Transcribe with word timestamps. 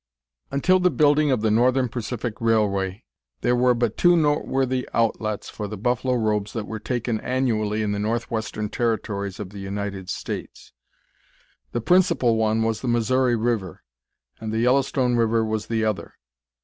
_Until 0.49 0.79
the 0.79 0.89
building 0.89 1.29
of 1.29 1.41
the 1.41 1.51
Northern 1.51 1.87
Pacific 1.87 2.33
Railway 2.41 3.03
there 3.41 3.55
were 3.55 3.75
but 3.75 3.97
two 3.97 4.17
noteworthy 4.17 4.89
outlets 4.95 5.47
for 5.47 5.67
the 5.67 5.77
buffalo 5.77 6.15
robes 6.15 6.53
that 6.53 6.65
were 6.65 6.79
taken 6.79 7.19
annually 7.21 7.83
in 7.83 7.91
the 7.91 7.99
Northwestern 7.99 8.67
Territories 8.67 9.39
of 9.39 9.51
the 9.51 9.59
United 9.59 10.09
States. 10.09 10.73
The 11.71 11.81
principal 11.81 12.35
one 12.35 12.63
was 12.63 12.81
the 12.81 12.87
Missouri 12.87 13.35
River, 13.35 13.83
and 14.39 14.51
the 14.51 14.57
Yellowstone 14.61 15.17
River 15.17 15.45
was 15.45 15.67
the 15.67 15.85
other. 15.85 16.15